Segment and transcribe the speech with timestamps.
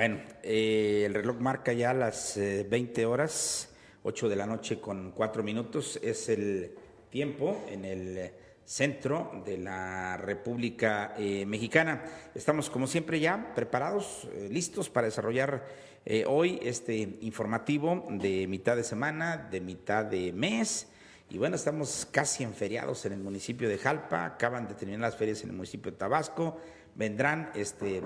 [0.00, 3.68] Bueno, eh, el reloj marca ya las 20 horas,
[4.02, 6.00] 8 de la noche con 4 minutos.
[6.02, 6.74] Es el
[7.10, 8.30] tiempo en el
[8.64, 12.02] centro de la República eh, Mexicana.
[12.34, 15.66] Estamos, como siempre, ya preparados, eh, listos para desarrollar
[16.06, 20.88] eh, hoy este informativo de mitad de semana, de mitad de mes.
[21.28, 25.16] Y bueno, estamos casi en feriados en el municipio de Jalpa, acaban de terminar las
[25.16, 26.56] ferias en el municipio de Tabasco,
[26.94, 28.02] vendrán este,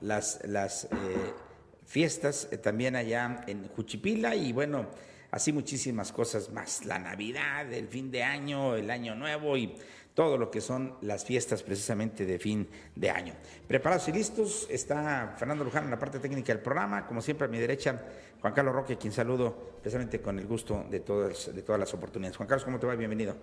[0.00, 0.88] las, las
[1.86, 4.86] fiestas también allá en Juchipila y bueno,
[5.30, 9.74] así muchísimas cosas más, la Navidad, el fin de año, el año nuevo y
[10.18, 13.34] todo lo que son las fiestas precisamente de fin de año.
[13.68, 17.48] Preparados y listos, está Fernando Luján en la parte técnica del programa, como siempre a
[17.48, 18.02] mi derecha,
[18.40, 22.36] Juan Carlos Roque, quien saludo precisamente con el gusto de todas, de todas las oportunidades.
[22.36, 22.96] Juan Carlos, ¿cómo te va?
[22.96, 23.36] Bienvenido.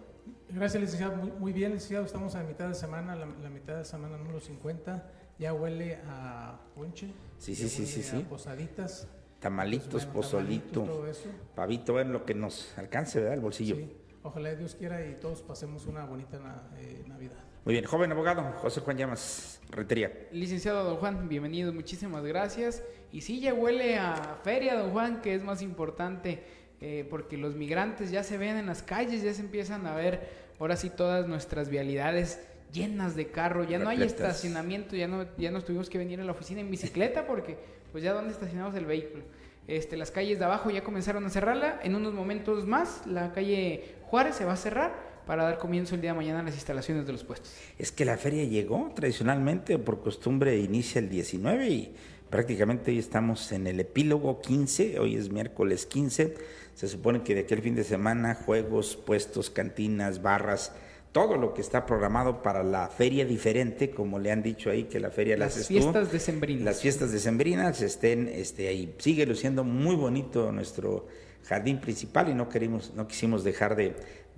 [0.49, 1.15] Gracias, licenciado.
[1.15, 2.05] Muy, bien, licenciado.
[2.05, 5.11] Estamos a mitad de semana, la, mitad de semana número 50.
[5.37, 7.11] Ya huele a ponche.
[7.37, 8.25] Sí, sí, sí, sí, sí.
[8.29, 9.07] Posaditas.
[9.39, 11.05] Tamalitos, pozolito,
[11.53, 13.35] pavito, ver lo que nos alcance, ¿verdad?
[13.35, 13.75] El bolsillo.
[13.75, 13.95] Sí.
[14.23, 16.39] Ojalá Dios quiera y todos pasemos una bonita
[16.77, 17.37] eh, Navidad.
[17.63, 20.11] Muy bien, joven abogado, José Juan Llamas, Retería.
[20.31, 22.83] Licenciado Don Juan, bienvenido, muchísimas gracias.
[23.11, 26.43] Y sí, ya huele a feria, Don Juan, que es más importante,
[26.81, 30.27] eh, porque los migrantes ya se ven en las calles, ya se empiezan a ver,
[30.59, 32.39] ahora sí, todas nuestras vialidades
[32.75, 36.23] llenas de carro, ya no hay estacionamiento, ya no, ya nos tuvimos que venir a
[36.23, 37.57] la oficina en bicicleta, porque
[37.91, 39.23] pues ya dónde estacionamos el vehículo.
[39.67, 41.79] Este, las calles de abajo ya comenzaron a cerrarla.
[41.81, 46.01] En unos momentos más, la calle Juárez se va a cerrar para dar comienzo el
[46.01, 47.51] día de mañana a las instalaciones de los puestos.
[47.79, 51.95] Es que la feria llegó tradicionalmente, por costumbre inicia el 19 y
[52.29, 56.35] prácticamente hoy estamos en el epílogo 15, hoy es miércoles 15.
[56.75, 60.73] Se supone que de aquel fin de semana juegos, puestos, cantinas, barras,
[61.15, 64.99] todo lo que está programado para la feria diferente, como le han dicho ahí que
[64.99, 66.65] la feria las, las fiestas decembrinas.
[66.65, 68.93] Las fiestas decembrinas estén este ahí.
[68.97, 71.07] Sigue luciendo muy bonito nuestro
[71.45, 73.95] jardín principal y no querimos no quisimos dejar de,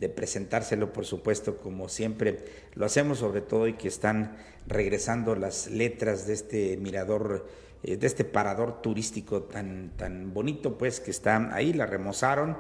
[0.10, 2.46] presentárselo, por supuesto, como siempre
[2.76, 7.48] lo hacemos, sobre todo y que están regresando las letras de este mirador
[7.82, 12.56] eh, de este parador turístico tan tan bonito, pues que está ahí, la remozaron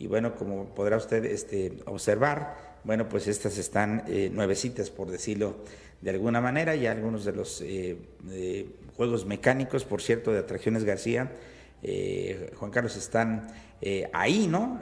[0.00, 5.56] y bueno, como podrá usted este observar, bueno, pues estas están eh, nuevecitas, por decirlo
[6.00, 7.96] de alguna manera, y algunos de los eh,
[8.96, 11.30] juegos mecánicos, por cierto, de Atracciones García,
[11.82, 13.48] eh, Juan Carlos, están
[14.12, 14.78] ahí, ¿no?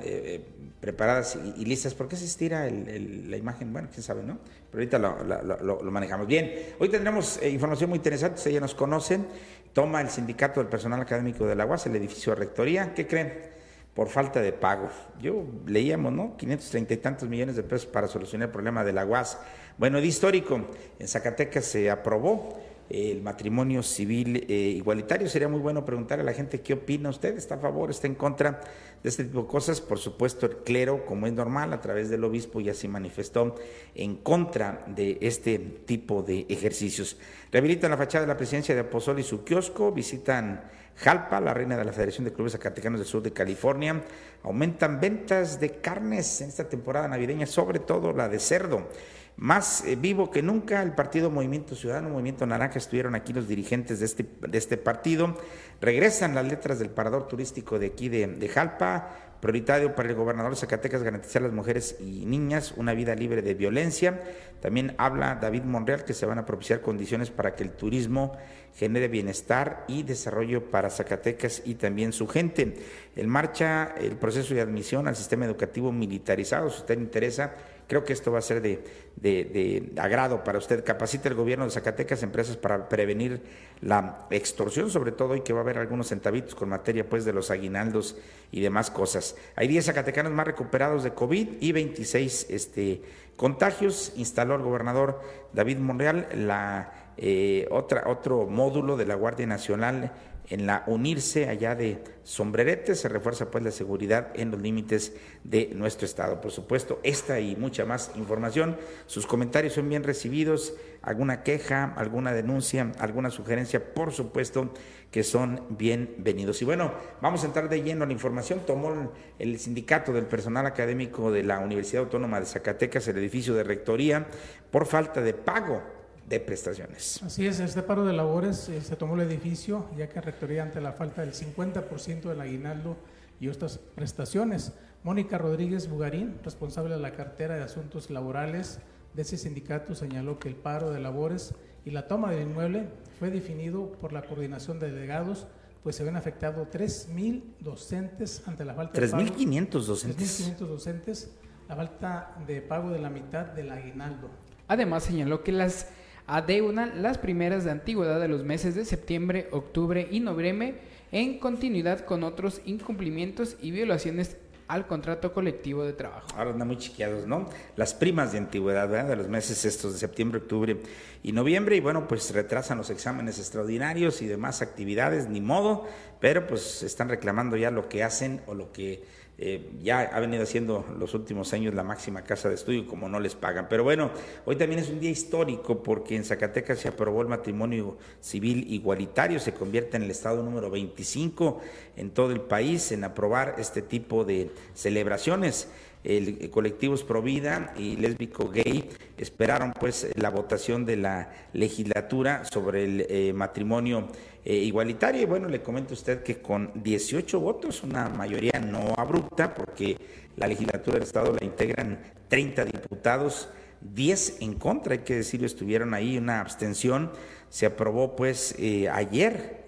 [0.80, 1.94] preparadas y, listas.
[1.94, 3.72] ¿Por qué se estira la imagen?
[3.72, 4.38] Bueno, quién sabe, ¿no?
[4.72, 6.26] Pero ahorita lo, lo manejamos.
[6.26, 9.26] Bien, hoy tendremos información muy interesante, ustedes ya nos conocen.
[9.72, 12.92] Toma el Sindicato del Personal Académico de la UAS, el edificio de Rectoría.
[12.94, 13.57] ¿Qué creen?
[13.98, 14.88] Por falta de pago.
[15.20, 16.36] Yo leíamos, ¿no?
[16.36, 19.38] 530 y tantos millones de pesos para solucionar el problema de la UAS.
[19.76, 20.68] Bueno, de histórico,
[21.00, 25.28] en Zacatecas se aprobó el matrimonio civil eh, igualitario.
[25.28, 28.14] Sería muy bueno preguntar a la gente qué opina usted, está a favor, está en
[28.14, 28.60] contra
[29.02, 29.80] de este tipo de cosas.
[29.80, 33.56] Por supuesto, el clero, como es normal, a través del obispo ya se manifestó
[33.96, 37.16] en contra de este tipo de ejercicios.
[37.50, 40.62] Rehabilitan la fachada de la presidencia de Apozol y su kiosco, visitan
[41.00, 44.02] Jalpa, la reina de la Federación de Clubes Zacatecanos del Sur de California.
[44.42, 48.88] Aumentan ventas de carnes en esta temporada navideña, sobre todo la de cerdo.
[49.38, 54.00] Más eh, vivo que nunca, el partido Movimiento Ciudadano, Movimiento Naranja, estuvieron aquí los dirigentes
[54.00, 55.38] de este, de este partido.
[55.80, 59.14] Regresan las letras del parador turístico de aquí de, Jalpa.
[59.38, 63.40] Prioritario para el gobernador de Zacatecas garantizar a las mujeres y niñas una vida libre
[63.40, 64.20] de violencia.
[64.60, 68.36] También habla David Monreal que se van a propiciar condiciones para que el turismo
[68.74, 72.74] genere bienestar y desarrollo para Zacatecas y también su gente.
[73.14, 76.68] En marcha el proceso de admisión al sistema educativo militarizado.
[76.70, 77.54] Si usted interesa,
[77.88, 78.84] creo que esto va a ser de,
[79.16, 80.84] de, agrado para usted.
[80.84, 83.42] Capacita el gobierno de Zacatecas empresas para prevenir
[83.80, 87.32] la extorsión, sobre todo, y que va a haber algunos centavitos con materia pues de
[87.32, 88.16] los aguinaldos
[88.52, 89.36] y demás cosas.
[89.56, 93.02] Hay 10 zacatecanos más recuperados de COVID y 26 este,
[93.36, 94.12] contagios.
[94.16, 95.20] Instaló el gobernador
[95.52, 100.12] David Monreal la eh, otra, otro módulo de la Guardia Nacional
[100.50, 105.14] en la unirse allá de Sombrerete, se refuerza pues la seguridad en los límites
[105.44, 106.40] de nuestro estado.
[106.40, 112.32] Por supuesto, esta y mucha más información, sus comentarios son bien recibidos, alguna queja, alguna
[112.32, 114.72] denuncia, alguna sugerencia, por supuesto
[115.10, 116.60] que son bienvenidos.
[116.60, 118.60] Y bueno, vamos a entrar de lleno a la información.
[118.66, 123.64] Tomó el sindicato del personal académico de la Universidad Autónoma de Zacatecas el edificio de
[123.64, 124.26] rectoría
[124.70, 125.97] por falta de pago
[126.28, 127.22] de prestaciones.
[127.22, 130.80] Así es, este paro de labores eh, se tomó el edificio, ya que rectoría ante
[130.80, 132.96] la falta del 50% del aguinaldo
[133.40, 134.72] y otras prestaciones.
[135.04, 138.80] Mónica Rodríguez Bugarín, responsable de la cartera de asuntos laborales
[139.14, 141.54] de ese sindicato, señaló que el paro de labores
[141.84, 142.88] y la toma del inmueble
[143.18, 145.46] fue definido por la coordinación de delegados
[145.82, 149.22] pues se ven afectados 3.000 docentes ante la falta de pago.
[149.22, 150.58] 3.500 docentes.
[150.58, 151.30] 3.500 docentes,
[151.68, 154.28] la falta de pago de la mitad del aguinaldo.
[154.66, 155.88] Además señaló que las
[156.28, 160.74] adeudan las primeras de antigüedad de los meses de septiembre, octubre y noviembre
[161.10, 164.36] en continuidad con otros incumplimientos y violaciones
[164.68, 166.28] al contrato colectivo de trabajo.
[166.36, 167.48] Ahora andan muy chiqueados, ¿no?
[167.76, 169.08] Las primas de antigüedad, ¿verdad?
[169.08, 170.76] De los meses estos de septiembre, octubre
[171.22, 175.88] y noviembre, y bueno, pues retrasan los exámenes extraordinarios y demás actividades, ni modo,
[176.20, 179.02] pero pues están reclamando ya lo que hacen o lo que
[179.40, 183.20] eh, ya ha venido haciendo los últimos años la máxima casa de estudio, como no
[183.20, 183.68] les pagan.
[183.68, 184.10] Pero bueno,
[184.44, 189.38] hoy también es un día histórico porque en Zacatecas se aprobó el matrimonio civil igualitario,
[189.38, 191.60] se convierte en el estado número 25
[191.96, 195.68] en todo el país en aprobar este tipo de celebraciones
[196.04, 198.88] el colectivos Provida y Lésbico Gay
[199.18, 204.08] esperaron pues la votación de la legislatura sobre el eh, matrimonio
[204.44, 205.22] eh, igualitario.
[205.22, 209.96] Y bueno, le comento a usted que con 18 votos, una mayoría no abrupta porque
[210.36, 211.98] la legislatura del Estado la integran
[212.28, 213.48] 30 diputados,
[213.80, 217.12] 10 en contra, hay que decirlo, estuvieron ahí, una abstención,
[217.48, 219.64] se aprobó pues eh, ayer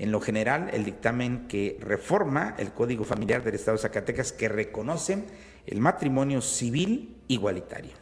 [0.00, 4.48] en lo general, el dictamen que reforma el Código Familiar del Estado de Zacatecas que
[4.48, 5.24] reconoce
[5.66, 7.92] el matrimonio civil igualitario.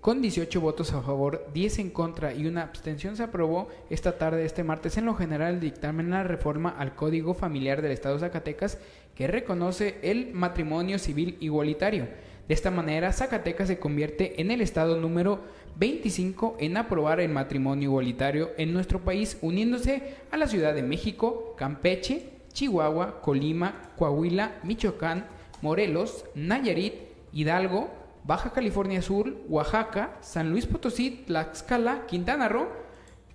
[0.00, 4.44] Con 18 votos a favor, 10 en contra y una abstención se aprobó esta tarde,
[4.44, 8.20] este martes, en lo general el dictamen la reforma al Código Familiar del Estado de
[8.20, 8.78] Zacatecas
[9.16, 12.06] que reconoce el matrimonio civil igualitario.
[12.46, 15.40] De esta manera, Zacatecas se convierte en el estado número
[15.76, 21.56] 25 en aprobar el matrimonio igualitario en nuestro país, uniéndose a la Ciudad de México,
[21.58, 25.26] Campeche, Chihuahua, Colima, Coahuila, Michoacán,
[25.60, 26.94] Morelos, Nayarit,
[27.32, 32.68] Hidalgo, Baja California Sur, Oaxaca, San Luis Potosí, Tlaxcala, Quintana Roo,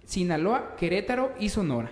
[0.05, 1.91] Sinaloa, Querétaro y Sonora.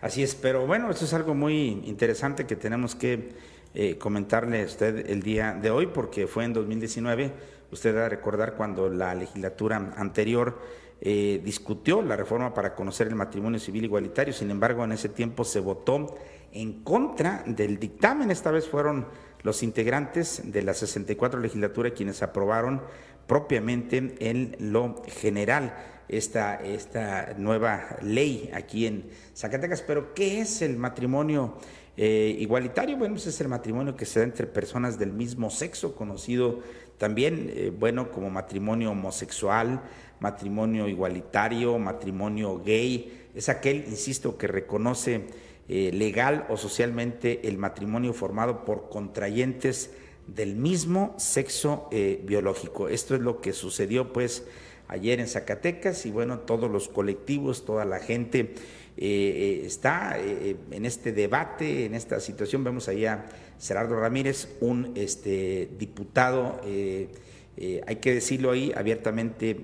[0.00, 3.32] Así es, pero bueno, esto es algo muy interesante que tenemos que
[3.74, 7.32] eh, comentarle a usted el día de hoy, porque fue en 2019
[7.74, 10.60] Usted va a recordar cuando la legislatura anterior
[11.00, 15.42] eh, discutió la reforma para conocer el matrimonio civil igualitario, sin embargo en ese tiempo
[15.42, 16.14] se votó
[16.52, 19.08] en contra del dictamen, esta vez fueron
[19.44, 22.82] los integrantes de la 64 legislatura quienes aprobaron
[23.28, 25.74] propiamente en lo general
[26.08, 29.82] esta, esta nueva ley aquí en Zacatecas.
[29.82, 31.56] Pero, ¿qué es el matrimonio
[31.96, 32.96] eh, igualitario?
[32.96, 36.60] Bueno, pues es el matrimonio que se da entre personas del mismo sexo, conocido
[36.98, 39.82] también, eh, bueno, como matrimonio homosexual,
[40.20, 45.26] matrimonio igualitario, matrimonio gay, es aquel, insisto, que reconoce
[45.68, 49.90] eh, legal o socialmente el matrimonio formado por contrayentes
[50.26, 52.88] del mismo sexo eh, biológico.
[52.88, 54.44] Esto es lo que sucedió pues
[54.88, 58.54] ayer en Zacatecas y bueno, todos los colectivos, toda la gente
[58.96, 62.62] está en este debate, en esta situación.
[62.62, 63.26] Vemos allá
[63.60, 67.08] Gerardo Ramírez, un este, diputado, eh,
[67.56, 69.56] eh, hay que decirlo ahí abiertamente,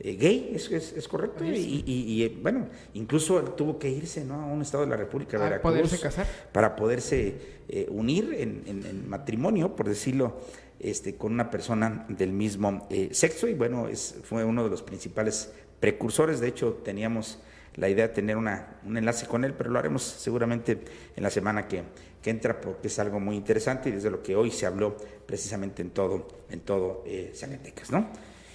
[0.00, 1.44] eh, gay, ¿es, es, correcto?
[1.44, 4.34] Y, bueno, incluso tuvo que irse ¿no?
[4.34, 5.72] a un estado de la República de Veracruz.
[5.72, 6.26] poderse casar?
[6.52, 10.40] Para poderse unir en, en, matrimonio, por decirlo
[10.78, 15.52] este, con una persona del mismo sexo y bueno, es, fue uno de los principales
[15.80, 17.38] precursores, de hecho teníamos
[17.76, 20.78] la idea de tener una, un enlace con él, pero lo haremos seguramente
[21.16, 21.82] en la semana que,
[22.22, 25.82] que entra porque es algo muy interesante y desde lo que hoy se habló precisamente
[25.82, 28.08] en todo, en todo eh, Zacatecas, ¿no?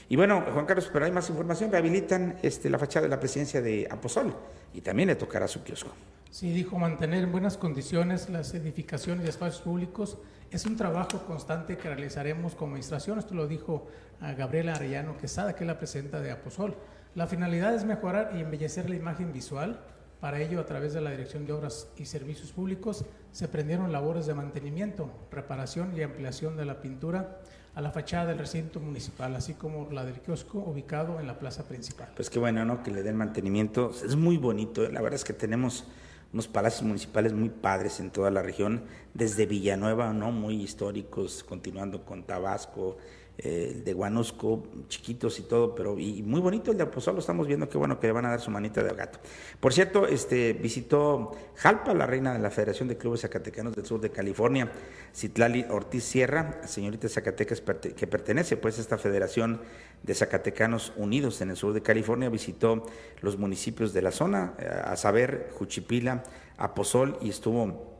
[0.07, 3.61] Y bueno, Juan Carlos, pero hay más información, rehabilitan este, la fachada de la presidencia
[3.61, 4.35] de Aposol
[4.73, 5.91] y también le tocará su kiosco.
[6.29, 10.17] Sí, dijo mantener en buenas condiciones las edificaciones y espacios públicos
[10.51, 13.19] es un trabajo constante que realizaremos como administración.
[13.19, 13.87] Esto lo dijo
[14.21, 16.75] a Gabriela Arellano Quesada, que es la presidenta de Aposol.
[17.15, 19.81] La finalidad es mejorar y embellecer la imagen visual.
[20.21, 24.27] Para ello, a través de la Dirección de Obras y Servicios Públicos, se prendieron labores
[24.27, 27.39] de mantenimiento, reparación y ampliación de la pintura
[27.75, 31.67] a la fachada del recinto municipal, así como la del kiosco ubicado en la plaza
[31.67, 32.09] principal.
[32.15, 32.81] Pues qué bueno, ¿no?
[32.81, 33.91] Que le den mantenimiento.
[33.91, 34.85] Es muy bonito.
[34.85, 34.91] ¿eh?
[34.91, 35.85] La verdad es que tenemos
[36.31, 38.83] unos palacios municipales muy padres en toda la región,
[39.15, 40.31] desde Villanueva, ¿no?
[40.31, 42.97] Muy históricos, continuando con Tabasco,
[43.37, 47.67] eh, de Guanusco, chiquitos y todo, pero y muy bonito el de Aposolo, estamos viendo
[47.67, 49.19] que bueno que le van a dar su manita de gato.
[49.59, 53.99] Por cierto, este visitó Jalpa, la reina de la Federación de Clubes Zacatecanos del Sur
[53.99, 54.71] de California,
[55.13, 59.61] Citlali Ortiz Sierra, señorita Zacatecas que pertenece pues a esta Federación
[60.03, 62.83] de Zacatecanos Unidos en el sur de California, visitó
[63.21, 66.23] los municipios de la zona, eh, a saber, Juchipila,
[66.57, 67.94] Aposol y estuvo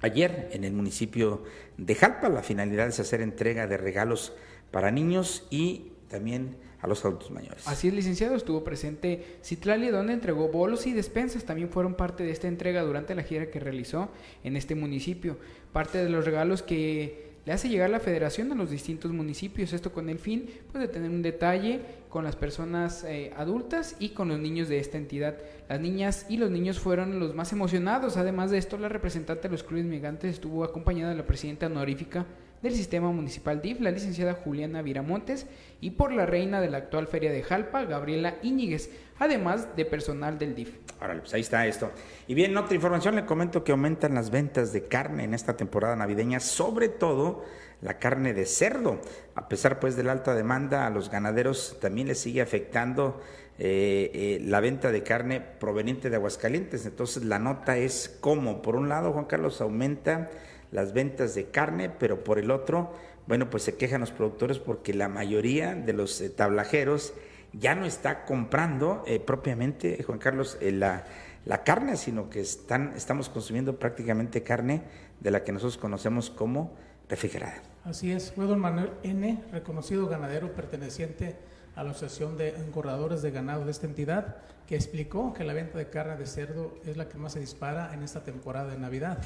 [0.00, 1.44] ayer en el municipio
[1.76, 2.28] de Jalpa.
[2.28, 4.32] La finalidad es hacer entrega de regalos
[4.70, 7.66] para niños y también a los adultos mayores.
[7.66, 11.44] Así es, licenciado, estuvo presente Citlali, donde entregó bolos y despensas.
[11.44, 14.10] También fueron parte de esta entrega durante la gira que realizó
[14.44, 15.38] en este municipio.
[15.72, 19.90] Parte de los regalos que le hace llegar la federación a los distintos municipios, esto
[19.90, 24.28] con el fin pues, de tener un detalle con las personas eh, adultas y con
[24.28, 25.34] los niños de esta entidad.
[25.66, 29.52] Las niñas y los niños fueron los más emocionados, además de esto la representante de
[29.52, 32.26] los clubes migrantes estuvo acompañada de la presidenta honorífica
[32.62, 35.46] del sistema municipal DIF, la licenciada Juliana Viramontes,
[35.80, 40.38] y por la reina de la actual feria de Jalpa, Gabriela Íñiguez, además de personal
[40.38, 40.74] del DIF.
[41.00, 41.92] Ahora, pues ahí está esto.
[42.26, 45.94] Y bien, otra información, le comento que aumentan las ventas de carne en esta temporada
[45.94, 47.44] navideña, sobre todo
[47.80, 49.00] la carne de cerdo.
[49.34, 53.20] A pesar pues de la alta demanda, a los ganaderos también les sigue afectando
[53.58, 56.86] eh, eh, la venta de carne proveniente de Aguascalientes.
[56.86, 60.30] Entonces la nota es cómo, por un lado, Juan Carlos, aumenta
[60.70, 62.92] las ventas de carne, pero por el otro,
[63.26, 67.12] bueno, pues se quejan los productores porque la mayoría de los eh, tablajeros
[67.52, 71.04] ya no está comprando eh, propiamente, Juan Carlos, eh, la,
[71.44, 74.82] la, carne, sino que están, estamos consumiendo prácticamente carne
[75.20, 76.74] de la que nosotros conocemos como
[77.08, 77.62] refrigerada.
[77.84, 81.36] Así es, fue don Manuel N., reconocido ganadero perteneciente
[81.74, 85.78] a la Asociación de Engordadores de Ganado de esta entidad, que explicó que la venta
[85.78, 89.18] de carne de cerdo es la que más se dispara en esta temporada de Navidad.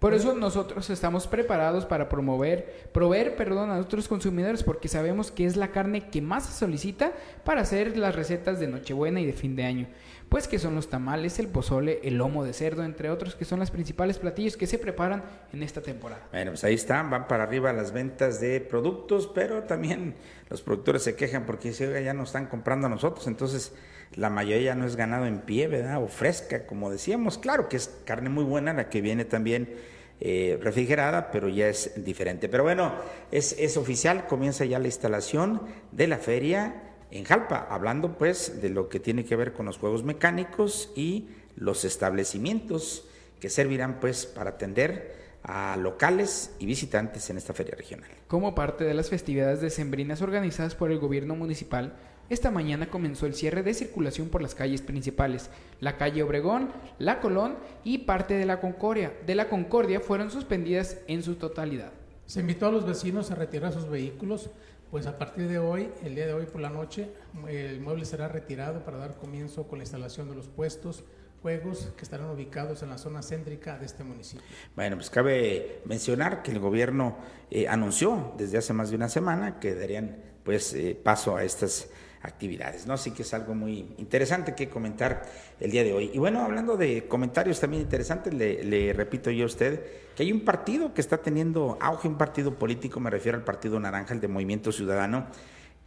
[0.00, 5.44] Por eso nosotros estamos preparados para promover, proveer, perdón, a nuestros consumidores porque sabemos que
[5.44, 7.12] es la carne que más se solicita
[7.44, 9.88] para hacer las recetas de Nochebuena y de fin de año.
[10.30, 13.58] Pues que son los tamales, el pozole, el lomo de cerdo, entre otros, que son
[13.58, 16.28] las principales platillos que se preparan en esta temporada.
[16.30, 20.14] Bueno, pues ahí están, van para arriba las ventas de productos, pero también
[20.48, 23.72] los productores se quejan porque ya no están comprando a nosotros, entonces
[24.14, 26.00] la mayoría no es ganado en pie, ¿verdad?
[26.00, 27.36] O fresca, como decíamos.
[27.36, 29.74] Claro que es carne muy buena, la que viene también
[30.20, 32.48] eh, refrigerada, pero ya es diferente.
[32.48, 32.94] Pero bueno,
[33.32, 38.70] es, es oficial, comienza ya la instalación de la feria en Jalpa, hablando pues de
[38.70, 43.04] lo que tiene que ver con los juegos mecánicos y los establecimientos
[43.40, 48.10] que servirán pues para atender a locales y visitantes en esta feria regional.
[48.28, 51.94] Como parte de las festividades decembrinas organizadas por el gobierno municipal,
[52.28, 55.50] esta mañana comenzó el cierre de circulación por las calles principales.
[55.80, 60.98] La calle Obregón, La Colón y parte de la Concordia, de la Concordia fueron suspendidas
[61.08, 61.92] en su totalidad.
[62.26, 64.50] Se invitó a los vecinos a retirar sus vehículos,
[64.90, 67.10] pues a partir de hoy, el día de hoy por la noche,
[67.48, 71.04] el mueble será retirado para dar comienzo con la instalación de los puestos,
[71.42, 74.44] juegos que estarán ubicados en la zona céntrica de este municipio.
[74.74, 77.16] Bueno, pues cabe mencionar que el gobierno
[77.50, 81.88] eh, anunció desde hace más de una semana que darían pues eh, paso a estas
[82.22, 82.94] actividades, ¿no?
[82.94, 85.22] Así que es algo muy interesante que comentar
[85.58, 86.10] el día de hoy.
[86.12, 89.84] Y bueno, hablando de comentarios también interesantes, le, repito yo a usted
[90.14, 93.80] que hay un partido que está teniendo auge, un partido político, me refiero al Partido
[93.80, 95.26] Naranja, el de Movimiento Ciudadano,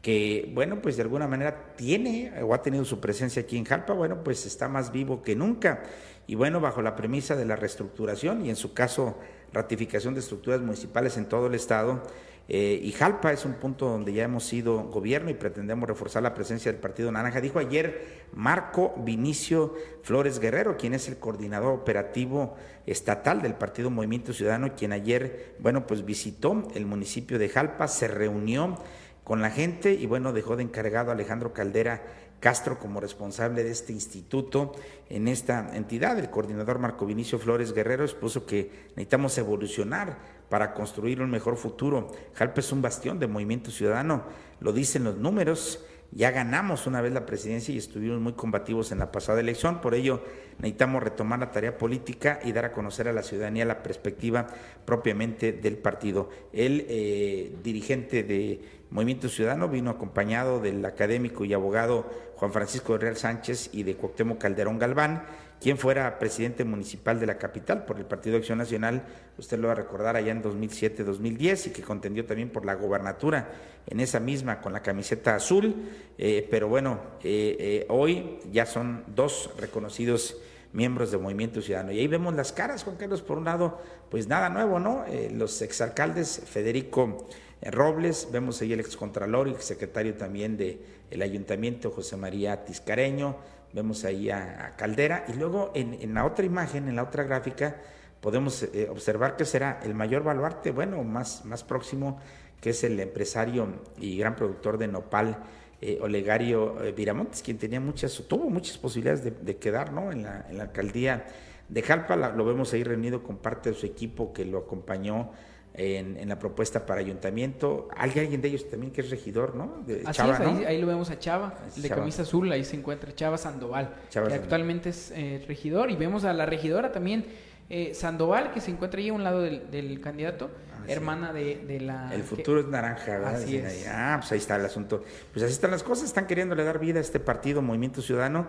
[0.01, 3.93] que, bueno, pues de alguna manera tiene o ha tenido su presencia aquí en Jalpa,
[3.93, 5.83] bueno, pues está más vivo que nunca.
[6.25, 9.19] Y bueno, bajo la premisa de la reestructuración y en su caso
[9.53, 12.03] ratificación de estructuras municipales en todo el Estado,
[12.49, 16.33] eh, y Jalpa es un punto donde ya hemos sido gobierno y pretendemos reforzar la
[16.33, 17.39] presencia del Partido Naranja.
[17.39, 24.33] Dijo ayer Marco Vinicio Flores Guerrero, quien es el coordinador operativo estatal del Partido Movimiento
[24.33, 28.77] Ciudadano, quien ayer, bueno, pues visitó el municipio de Jalpa, se reunió
[29.23, 32.01] con la gente y bueno, dejó de encargado a Alejandro Caldera
[32.41, 34.73] Castro como responsable de este instituto
[35.09, 36.19] en esta entidad.
[36.19, 40.17] El coordinador Marco Vinicio Flores Guerrero expuso que necesitamos evolucionar
[40.53, 42.11] para construir un mejor futuro.
[42.35, 44.21] Jalpa es un bastión de movimiento ciudadano,
[44.59, 45.83] lo dicen los números.
[46.11, 49.95] Ya ganamos una vez la presidencia y estuvimos muy combativos en la pasada elección, por
[49.95, 50.21] ello
[50.59, 54.45] necesitamos retomar la tarea política y dar a conocer a la ciudadanía la perspectiva
[54.85, 56.29] propiamente del partido.
[56.53, 63.17] El eh, dirigente de Movimiento Ciudadano vino acompañado del académico y abogado Juan Francisco Real
[63.17, 65.23] Sánchez y de Cuauhtémoc Calderón Galván,
[65.63, 69.01] quien fuera presidente municipal de la capital por el Partido de Acción Nacional,
[69.37, 73.49] usted lo va a recordar allá en 2007-2010 y que contendió también por la gobernatura
[73.87, 75.73] en esa misma con la camiseta azul,
[76.17, 80.35] eh, pero bueno, eh, eh, hoy ya son dos reconocidos
[80.73, 81.93] miembros del Movimiento Ciudadano.
[81.93, 83.79] Y ahí vemos las caras, Juan Carlos, por un lado,
[84.11, 85.05] pues nada nuevo, ¿no?
[85.31, 87.25] los exalcaldes Federico
[87.61, 90.79] Robles, vemos ahí el excontralor y secretario también del
[91.09, 93.37] el ayuntamiento, José María Tiscareño,
[93.73, 97.75] vemos ahí a, Caldera, y luego en, la otra imagen, en la otra gráfica,
[98.21, 102.19] podemos eh, observar que será el mayor baluarte, bueno, más, más próximo,
[102.61, 105.37] que es el empresario y gran productor de nopal,
[105.81, 110.11] eh, Olegario eh, Viramontes, quien tenía muchas, tuvo muchas posibilidades de, quedar ¿no?
[110.11, 111.25] en, la, en la alcaldía
[111.67, 115.31] de Jalpa, lo vemos ahí reunido con parte de su equipo que lo acompañó
[115.73, 117.87] en, la propuesta para ayuntamiento.
[117.95, 119.83] Alguien, alguien de ellos también que es regidor, ¿no?
[119.85, 123.37] De Así es, ahí, lo vemos a Chava, de camisa azul, ahí se encuentra Chava
[123.37, 127.25] Sandoval, que actualmente es eh, regidor, y vemos a la regidora también,
[127.69, 132.13] eh, Sandoval, que se encuentra ahí a un lado del, candidato, ah, hermana de, la...
[132.13, 133.35] El futuro es naranja, ¿verdad?
[133.35, 133.87] Así es.
[133.89, 135.03] Ah, pues ahí está el asunto.
[135.31, 138.47] Pues así están las cosas, están queriéndole dar vida a este partido, Movimiento Ciudadano,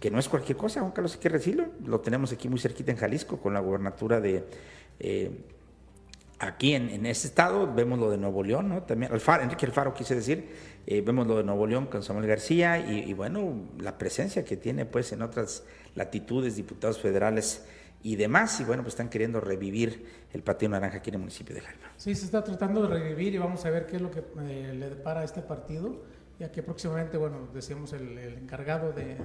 [0.00, 2.90] que no es cualquier cosa, Juan Carlos, hay que decirlo, lo tenemos aquí muy cerquita
[2.90, 4.44] en Jalisco, con la gubernatura de
[6.38, 8.82] aquí en, en ese estado vemos lo de Nuevo León, ¿no?
[8.82, 10.48] También Alfaro, Enrique Alfaro quise decir,
[10.86, 14.84] eh, vemos lo de Nuevo León con Samuel García y, bueno, la presencia que tiene
[14.84, 15.64] pues en otras
[15.94, 17.64] latitudes, diputados federales
[18.02, 21.54] y demás, y bueno, pues están queriendo revivir el patio naranja aquí en el municipio
[21.54, 21.86] de Jalpa.
[21.96, 24.74] Sí, se está tratando de revivir y vamos a ver qué es lo que eh,
[24.74, 26.02] le depara a este partido,
[26.38, 29.16] ya que próximamente, bueno, decíamos el, encargado de,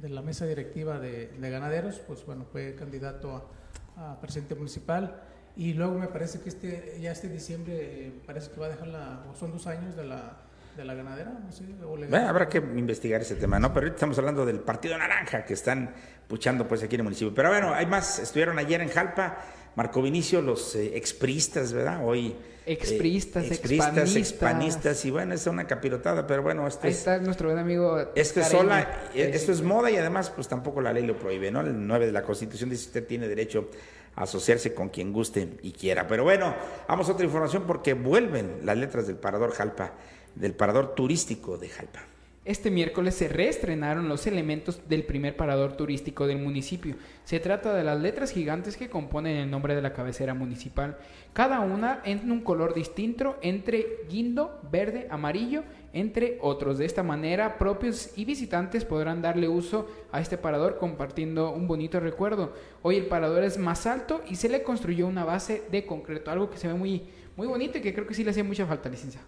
[0.00, 3.48] de, la mesa directiva de, ganaderos, pues bueno, fue candidato
[3.96, 5.22] a, a presidente municipal
[5.56, 8.88] y luego me parece que este ya este diciembre eh, parece que va a dejar
[8.88, 10.38] la, o son dos años de la,
[10.76, 11.64] de la ganadera, no sé.
[11.84, 13.68] bueno, habrá que investigar ese tema, ¿no?
[13.68, 15.94] Pero ahorita estamos hablando del Partido Naranja que están
[16.26, 17.34] puchando pues aquí en el municipio.
[17.34, 19.38] Pero bueno, hay más, estuvieron ayer en Jalpa,
[19.76, 22.00] Marco Vinicio, los eh, expristas, ¿verdad?
[22.04, 22.34] Hoy...
[22.64, 24.16] Expristas, eh, expanistas.
[24.16, 25.04] expanistas.
[25.04, 27.98] y bueno, es una capirotada, pero bueno, esto Ahí está nuestro buen amigo.
[28.14, 31.60] Esto es sola, esto es moda y además pues tampoco la ley lo prohíbe, ¿no?
[31.60, 33.68] El 9 de la Constitución dice usted tiene derecho
[34.16, 36.06] asociarse con quien guste y quiera.
[36.06, 36.54] Pero bueno,
[36.88, 39.92] vamos a otra información porque vuelven las letras del Parador Jalpa,
[40.34, 42.00] del Parador Turístico de Jalpa.
[42.44, 46.96] Este miércoles se reestrenaron los elementos del primer parador turístico del municipio.
[47.24, 50.98] Se trata de las letras gigantes que componen el nombre de la cabecera municipal,
[51.34, 56.78] cada una en un color distinto entre guindo, verde, amarillo, entre otros.
[56.78, 62.00] De esta manera, propios y visitantes podrán darle uso a este parador compartiendo un bonito
[62.00, 62.52] recuerdo.
[62.82, 66.50] Hoy el parador es más alto y se le construyó una base de concreto, algo
[66.50, 67.04] que se ve muy,
[67.36, 69.20] muy bonito y que creo que sí le hacía mucha falta, licencia.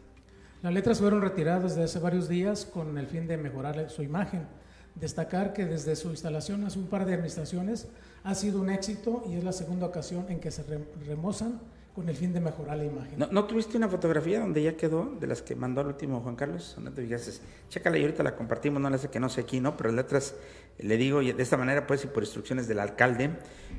[0.62, 4.46] Las letras fueron retiradas desde hace varios días con el fin de mejorar su imagen.
[4.94, 7.88] Destacar que desde su instalación hace un par de administraciones
[8.22, 10.64] ha sido un éxito y es la segunda ocasión en que se
[11.06, 11.60] remozan
[11.94, 13.24] con el fin de mejorar la imagen.
[13.30, 16.76] ¿No, tuviste una fotografía donde ya quedó, de las que mandó el último Juan Carlos?
[16.80, 17.40] No te fijaste.
[17.68, 19.76] Chécala y ahorita la compartimos, no le hace que no sé aquí, ¿no?
[19.76, 20.34] Pero letras,
[20.78, 23.30] le digo, de esta manera, pues, y por instrucciones del alcalde,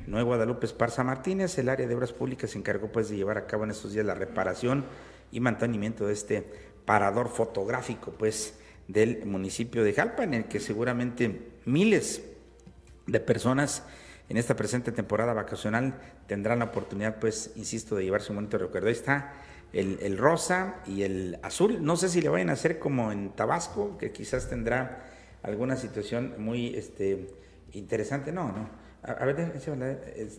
[0.06, 3.46] Nuevo Guadalupe Esparza Martínez, el área de obras públicas se encargó, pues, de llevar a
[3.46, 4.86] cabo en estos días la reparación
[5.30, 6.50] y mantenimiento de este
[6.86, 12.22] parador fotográfico, pues, del municipio de Jalpa, en el que seguramente miles
[13.06, 13.82] de personas
[14.28, 15.94] en esta presente temporada vacacional
[16.26, 18.88] tendrán la oportunidad, pues, insisto, de llevarse un bonito recuerdo.
[18.88, 19.34] Ahí está
[19.72, 21.84] el, rosa y el azul.
[21.84, 25.04] No sé si le vayan a hacer como en Tabasco, que quizás tendrá
[25.42, 27.34] alguna situación muy este,
[27.72, 28.32] interesante.
[28.32, 28.68] No, no.
[29.02, 29.36] A ver,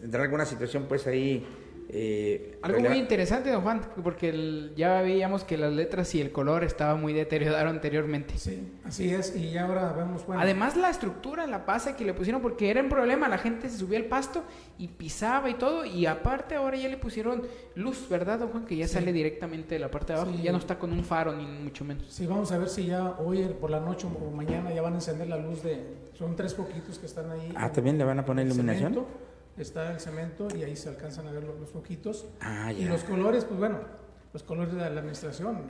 [0.01, 1.47] tendrá alguna situación, pues, ahí
[1.89, 6.63] eh, Algo muy interesante, don Juan, porque ya veíamos que las letras y el color
[6.63, 8.37] estaba muy deteriorado anteriormente.
[8.37, 10.25] Sí, así es, y ahora vemos...
[10.29, 13.77] Además la estructura, la base que le pusieron, porque era un problema, la gente se
[13.77, 14.43] subía al pasto
[14.77, 17.43] y pisaba y todo, y aparte ahora ya le pusieron
[17.75, 18.65] luz, ¿verdad, don Juan?
[18.65, 21.03] Que ya sale directamente de la parte de abajo, y ya no está con un
[21.03, 22.05] faro ni mucho menos.
[22.09, 24.95] Sí, vamos a ver si ya hoy por la noche o mañana ya van a
[24.97, 26.07] encender la luz de...
[26.17, 27.53] Son tres poquitos que están ahí.
[27.55, 29.05] Ah, ¿también le van a poner iluminación?
[29.57, 32.25] Está el cemento y ahí se alcanzan a ver los, ojitos.
[32.41, 33.79] Ah, y los colores, pues bueno,
[34.33, 35.63] los colores de la administración.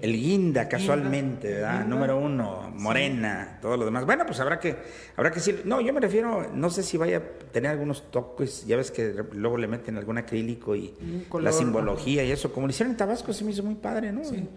[0.00, 1.86] El, guinda, casualmente, ¿verdad?
[1.86, 4.04] Número uno, morena, todo lo demás.
[4.04, 4.76] Bueno, pues habrá que,
[5.16, 8.66] habrá que decir, no, yo me refiero, no sé si vaya a tener algunos toques,
[8.66, 10.94] ya ves que luego le meten algún acrílico y
[11.40, 14.24] la simbología y eso, como lo hicieron en Tabasco, se me hizo muy padre, ¿no?
[14.24, 14.48] Sí.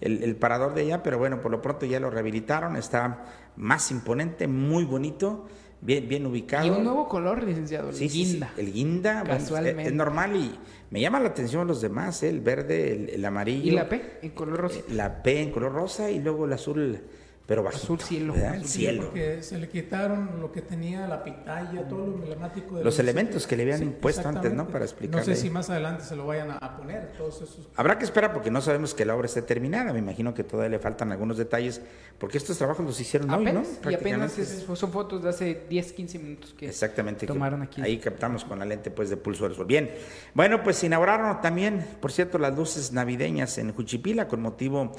[0.00, 3.24] El, el, parador de allá, pero bueno, por lo pronto ya lo rehabilitaron, está
[3.56, 5.46] más imponente, muy bonito
[5.82, 6.66] bien, bien ubicado.
[6.66, 8.52] Y un nuevo color, licenciado, el guinda.
[8.56, 9.88] el guinda, Casualmente.
[9.88, 10.54] es, normal y
[10.90, 12.30] me llama la atención los demás, ¿eh?
[12.30, 13.68] el verde, el, amarillo.
[13.68, 14.78] ¿Y la P en color rosa?
[14.78, 17.00] Eh, la P en color rosa y luego el azul
[17.46, 18.34] pero Azul cielo.
[18.64, 19.04] cielo.
[19.04, 22.76] porque se le quitaron lo que tenía la pitaya, todo lo emblemático.
[22.76, 24.68] De los, elementos que le habían impuesto antes, ¿no?
[24.68, 25.20] Para explicar.
[25.20, 27.68] No sé si más adelante se lo vayan a poner, todos esos.
[27.74, 29.92] Habrá que esperar porque no sabemos que la obra esté terminada.
[29.92, 31.80] Me imagino que todavía le faltan algunos detalles,
[32.18, 33.64] porque estos trabajos los hicieron hoy, ¿no?
[33.90, 37.82] Y apenas son fotos de hace 10, 15 minutos que Exactamente, tomaron aquí.
[37.82, 39.66] Ahí captamos con la lente pues de pulso del sol.
[39.66, 39.90] Bien,
[40.34, 44.92] bueno, pues inauguraron también, por cierto, las luces navideñas en Juchipila con motivo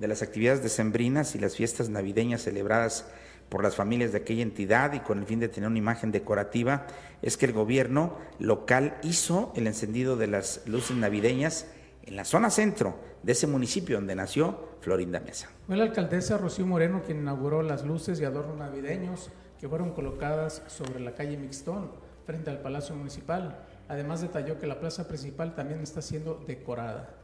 [0.00, 3.06] de las actividades decembrinas y las fiestas navideñas celebradas
[3.50, 6.86] por las familias de aquella entidad y con el fin de tener una imagen decorativa,
[7.20, 11.66] es que el gobierno local hizo el encendido de las luces navideñas
[12.04, 15.50] en la zona centro de ese municipio donde nació Florinda Mesa.
[15.66, 20.62] Fue la alcaldesa Rocío Moreno quien inauguró las luces y adornos navideños que fueron colocadas
[20.68, 21.90] sobre la calle Mixtón,
[22.24, 23.66] frente al Palacio Municipal.
[23.88, 27.19] Además detalló que la plaza principal también está siendo decorada.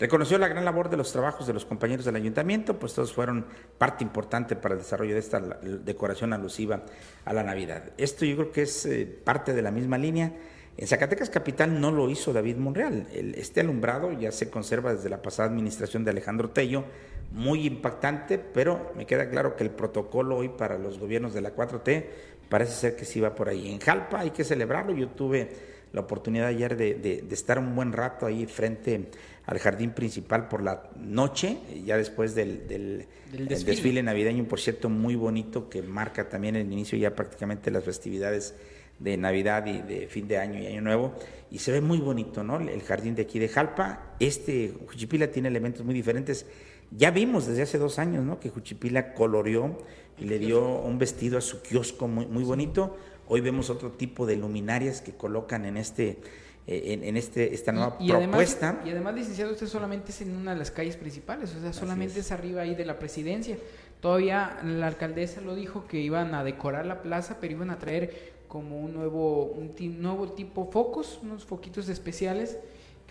[0.00, 3.44] Reconoció la gran labor de los trabajos de los compañeros del ayuntamiento, pues todos fueron
[3.76, 6.84] parte importante para el desarrollo de esta decoración alusiva
[7.26, 7.92] a la Navidad.
[7.98, 10.32] Esto yo creo que es eh, parte de la misma línea.
[10.78, 13.08] En Zacatecas Capital no lo hizo David Monreal.
[13.12, 16.84] este alumbrado ya se conserva desde la pasada administración de Alejandro Tello,
[17.32, 21.54] muy impactante, pero me queda claro que el protocolo hoy para los gobiernos de la
[21.54, 22.06] 4T
[22.48, 23.70] parece ser que sí va por ahí.
[23.70, 24.94] En Jalpa hay que celebrarlo.
[24.94, 25.50] Yo tuve
[25.92, 29.10] la oportunidad ayer de, estar un buen rato ahí frente
[29.46, 33.56] al jardín principal por la noche, ya después del, desfile.
[33.64, 34.02] desfile.
[34.02, 38.54] navideño, por cierto, muy bonito, que marca también el inicio ya prácticamente las festividades
[39.00, 41.14] de Navidad y de fin de año y Año Nuevo,
[41.50, 42.60] y se ve muy bonito, ¿no?
[42.60, 44.14] El jardín de aquí de Jalpa.
[44.20, 46.46] Este Juchipila tiene elementos muy diferentes.
[46.92, 48.38] Ya vimos desde hace dos años, ¿no?
[48.38, 49.78] Que Juchipila coloreó
[50.18, 52.96] y le dio un vestido a su kiosco muy, muy bonito.
[53.32, 56.18] Hoy vemos otro tipo de luminarias que colocan en este
[56.66, 58.82] eh, en, este, esta nueva propuesta.
[58.84, 62.20] y además, licenciado, usted solamente es en una de las calles principales, o sea, solamente
[62.20, 62.32] es.
[62.32, 63.56] arriba ahí de la presidencia.
[64.00, 68.32] Todavía la alcaldesa lo dijo que iban a decorar la plaza, pero iban a traer
[68.48, 72.58] como un nuevo, un nuevo tipo focos, unos foquitos especiales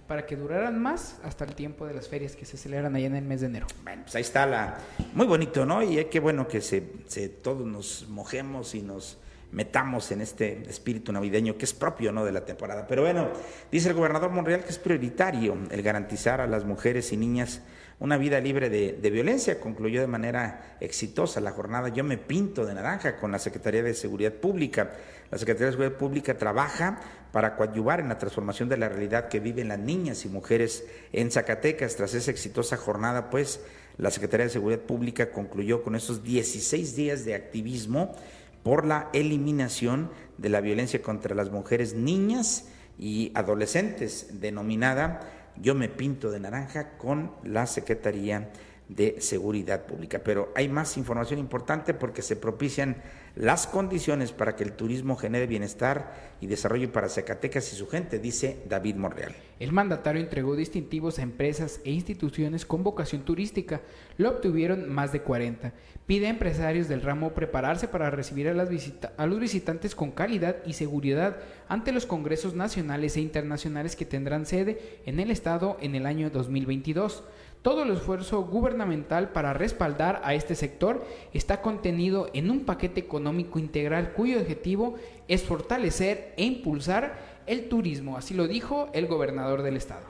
[0.06, 3.16] para que duraran más hasta el tiempo de las ferias que se celebran allá en
[3.16, 3.68] el mes de enero.
[3.84, 4.80] Bueno, pues ahí está la...
[5.14, 5.82] Muy bonito, ¿no?
[5.82, 9.18] Y qué bueno que se, se todos nos mojemos y nos
[9.52, 12.26] metamos en este espíritu navideño que es propio ¿no?
[12.26, 12.86] de la temporada.
[12.88, 13.30] Pero bueno,
[13.72, 17.62] dice el gobernador Monreal que es prioritario el garantizar a las mujeres y niñas
[18.00, 19.60] una vida libre de, violencia.
[19.60, 23.94] Concluyó de manera exitosa la jornada Yo me pinto de naranja con la Secretaría de
[23.94, 24.92] Seguridad Pública.
[25.32, 29.40] La Secretaría de Seguridad Pública trabaja para coadyuvar en la transformación de la realidad que
[29.40, 31.96] viven las niñas y mujeres en Zacatecas.
[31.96, 33.62] Tras esa exitosa jornada, pues,
[33.98, 38.16] la Secretaría de Seguridad Pública concluyó con esos 16 días de activismo
[38.64, 45.22] por la eliminación de la violencia contra las mujeres, niñas y adolescentes, denominada
[45.62, 48.50] Yo me pinto de naranja con la Secretaría
[48.88, 50.22] de Seguridad Pública.
[50.24, 52.98] Pero hay más información importante porque se propician
[53.40, 58.20] las condiciones para que el turismo genere bienestar y desarrollo para Zacatecas y su gente,
[58.20, 59.34] dice David Monreal.
[59.62, 63.80] El mandatario entregó distintivos a empresas e instituciones con vocación turística.
[64.18, 65.72] Lo obtuvieron más de 40.
[66.06, 68.70] Pide a empresarios del ramo prepararse para recibir a, las
[69.16, 71.38] a los visitantes con calidad y seguridad
[71.70, 76.30] ante los congresos nacionales e internacionales que tendrán sede en el Estado en el año
[76.30, 77.24] 2022.
[77.62, 83.60] Todo el esfuerzo gubernamental para respaldar a este sector está contenido en un paquete económico
[83.60, 84.96] integral cuyo objetivo
[85.28, 87.18] es fortalecer e impulsar
[87.48, 90.06] el turismo, así lo dijo el gobernador del estado.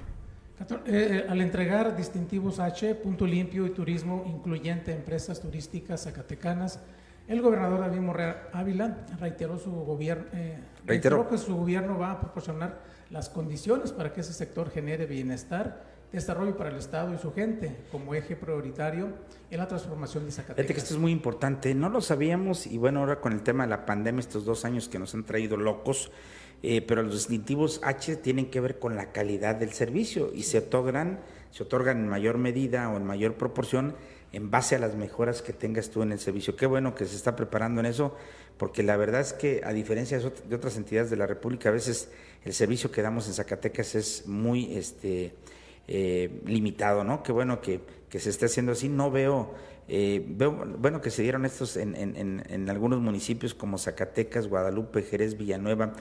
[0.60, 6.82] Eh, eh, al entregar distintivos H, punto limpio y turismo incluyente a empresas turísticas zacatecanas,
[7.28, 12.20] el gobernador David Morrea Ávila reiteró, su gobierno, eh, reiteró que su gobierno va a
[12.20, 17.34] proporcionar las condiciones para que ese sector genere bienestar desarrollo para el Estado y su
[17.34, 19.10] gente como eje prioritario
[19.52, 20.58] en la transformación de Zacatecas.
[20.58, 23.64] Fíjate que esto es muy importante, no lo sabíamos y bueno, ahora con el tema
[23.64, 26.12] de la pandemia, estos dos años que nos han traído locos,
[26.64, 30.58] eh, pero los distintivos H tienen que ver con la calidad del servicio y se
[30.58, 31.20] otorgan,
[31.52, 33.96] se otorgan en mayor medida o en mayor proporción
[34.32, 36.56] en base a las mejoras que tengas tú en el servicio.
[36.56, 38.16] Qué bueno que se está preparando en eso,
[38.58, 42.10] porque la verdad es que a diferencia de otras entidades de la República, a veces
[42.46, 45.34] el servicio que damos en Zacatecas es muy este
[45.92, 47.24] eh, limitado, ¿no?
[47.24, 48.90] Qué bueno que, se esté haciendo así.
[48.90, 49.56] No veo,
[49.88, 55.02] eh, veo, bueno, que se dieron estos en, en, en, algunos municipios como Zacatecas, Guadalupe,
[55.02, 55.94] Jerez, Villanueva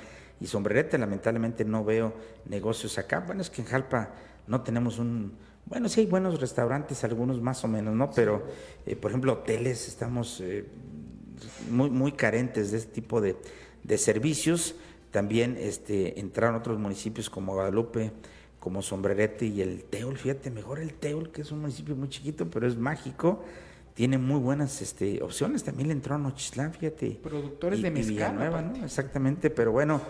[0.43, 0.99] y Sombrerete.
[0.99, 2.13] Lamentablemente no veo
[2.45, 3.21] negocios acá.
[3.21, 4.11] Bueno, es que en Jalpa
[4.47, 5.33] no tenemos un,
[5.65, 8.11] bueno, sí hay buenos restaurantes, algunos más o menos, ¿no?
[8.11, 8.47] Pero,
[8.85, 10.43] eh, por ejemplo, hoteles, estamos
[11.71, 13.37] muy, muy carentes de este tipo de,
[13.85, 14.75] de servicios.
[15.13, 18.13] También este, entraron otros municipios como Guadalupe,
[18.69, 22.51] como Sombrerete y el Teol, fíjate, mejor el Teol, que es un municipio muy chiquito,
[22.51, 23.43] pero es mágico,
[23.95, 27.19] tiene muy buenas este, opciones, también le entró a Nochislán, fíjate.
[27.23, 28.35] Productores de mezcal.
[28.35, 28.85] Nueva, ¿no?
[28.85, 30.03] Exactamente, pero bueno,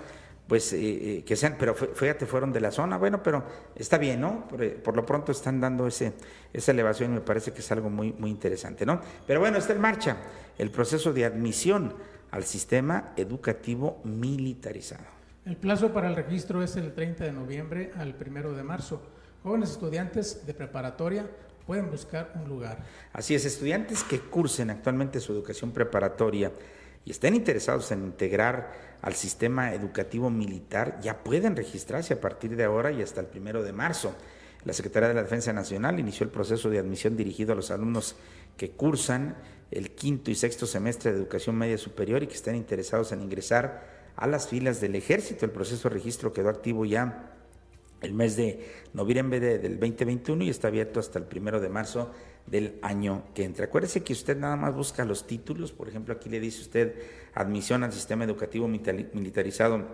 [0.48, 3.44] pues eh, eh, que sean, pero fíjate, fueron de la zona, bueno, pero
[3.76, 4.48] está bien, ¿no?
[4.48, 6.14] Por, eh, por, lo pronto están dando ese,
[6.52, 9.00] esa elevación y me parece que es algo muy, muy interesante, ¿no?
[9.24, 10.16] Pero bueno, está en marcha
[10.58, 11.94] el proceso de admisión
[12.32, 15.17] al sistema educativo militarizado.
[15.48, 19.00] El plazo para el registro es el 30 de noviembre al 1 de marzo.
[19.42, 21.26] Jóvenes estudiantes de preparatoria
[21.66, 22.84] pueden buscar un lugar.
[23.14, 26.52] Así es, estudiantes que cursen actualmente su educación preparatoria
[27.02, 32.64] y estén interesados en integrar al sistema educativo militar, ya pueden registrarse a partir de
[32.64, 34.14] ahora y hasta el 1 de marzo.
[34.66, 38.16] La Secretaría de la Defensa Nacional inició el proceso de admisión dirigido a los alumnos
[38.58, 39.34] que cursan
[39.70, 43.97] el quinto y sexto semestre de educación media superior y que estén interesados en ingresar
[44.18, 45.46] a las filas del ejército.
[45.46, 47.32] El proceso de registro quedó activo ya
[48.00, 52.10] el mes de noviembre del 2021 y está abierto hasta el primero de marzo
[52.46, 53.66] del año que entra.
[53.66, 56.94] Acuérdese que usted nada más busca los títulos, por ejemplo, aquí le dice usted
[57.34, 59.86] admisión al sistema educativo militarizado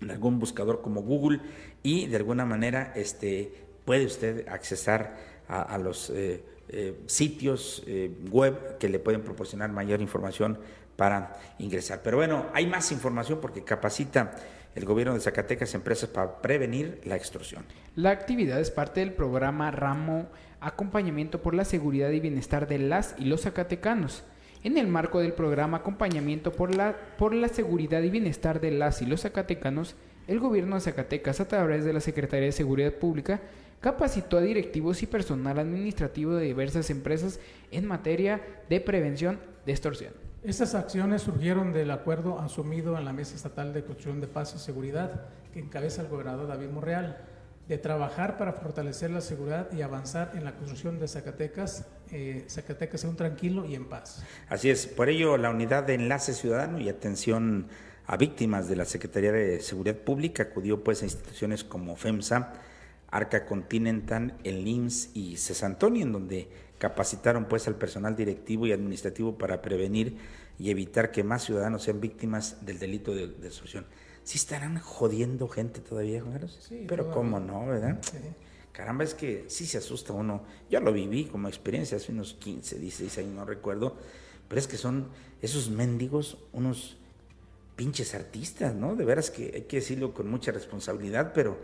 [0.00, 1.40] en algún buscador como Google
[1.82, 3.52] y de alguna manera este,
[3.84, 5.16] puede usted accesar
[5.48, 10.58] a, los eh, eh, sitios eh, web que le pueden proporcionar mayor información
[11.00, 12.02] para ingresar.
[12.04, 14.32] Pero bueno, hay más información porque capacita
[14.74, 17.64] el gobierno de Zacatecas empresas para prevenir la extorsión.
[17.96, 20.28] La actividad es parte del programa Ramo
[20.60, 24.24] Acompañamiento por la Seguridad y Bienestar de las y los Zacatecanos.
[24.62, 29.00] En el marco del programa Acompañamiento por la, por la Seguridad y Bienestar de las
[29.00, 33.40] y los Zacatecanos, el gobierno de Zacatecas, a través de la Secretaría de Seguridad Pública,
[33.80, 40.29] capacitó a directivos y personal administrativo de diversas empresas en materia de prevención de extorsión.
[40.42, 44.58] Estas acciones surgieron del acuerdo asumido en la Mesa Estatal de Construcción de Paz y
[44.58, 47.18] Seguridad que encabeza el gobernador David Monreal,
[47.68, 53.02] de trabajar para fortalecer la seguridad y avanzar en la construcción de Zacatecas, eh, Zacatecas
[53.02, 54.24] sea un tranquilo y en paz.
[54.48, 57.68] Así es, por ello la unidad de enlace ciudadano y atención
[58.06, 62.54] a víctimas de la Secretaría de Seguridad Pública acudió pues a instituciones como FEMSA,
[63.10, 66.48] Arca Continental, el IMSS y Cesantoni, en donde
[66.80, 70.16] capacitaron pues al personal directivo y administrativo para prevenir
[70.58, 73.84] y evitar que más ciudadanos sean víctimas del delito de, extorsión.
[74.24, 76.58] ¿Sí estarán jodiendo gente todavía, Juan Carlos?
[76.66, 78.00] Sí, Pero cómo no, ¿verdad?
[78.72, 80.42] Caramba, es que sí se asusta uno.
[80.70, 83.98] Yo lo viví como experiencia hace unos 15, 16 años, no recuerdo.
[84.48, 85.08] Pero es que son
[85.42, 86.96] esos mendigos unos
[87.76, 88.96] pinches artistas, ¿no?
[88.96, 91.58] De veras que hay que decirlo con mucha responsabilidad, pero